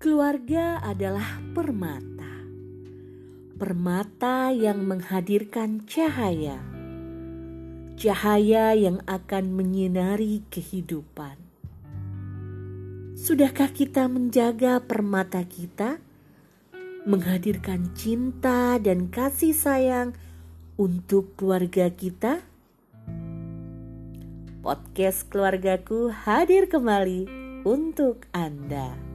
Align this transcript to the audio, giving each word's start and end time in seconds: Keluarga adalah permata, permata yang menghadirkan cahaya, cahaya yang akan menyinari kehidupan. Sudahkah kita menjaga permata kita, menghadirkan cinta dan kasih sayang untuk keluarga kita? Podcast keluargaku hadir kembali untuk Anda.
Keluarga 0.00 0.80
adalah 0.80 1.44
permata, 1.52 2.40
permata 3.60 4.48
yang 4.48 4.88
menghadirkan 4.88 5.84
cahaya, 5.84 6.56
cahaya 8.00 8.72
yang 8.72 9.04
akan 9.04 9.52
menyinari 9.52 10.40
kehidupan. 10.48 11.36
Sudahkah 13.12 13.76
kita 13.76 14.08
menjaga 14.08 14.80
permata 14.80 15.44
kita, 15.44 16.00
menghadirkan 17.04 17.92
cinta 17.92 18.80
dan 18.80 19.12
kasih 19.12 19.52
sayang 19.52 20.16
untuk 20.80 21.36
keluarga 21.36 21.92
kita? 21.92 22.40
Podcast 24.64 25.28
keluargaku 25.28 26.08
hadir 26.08 26.72
kembali 26.72 27.28
untuk 27.68 28.24
Anda. 28.32 29.09